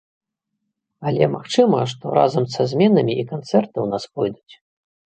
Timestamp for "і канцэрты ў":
3.21-3.87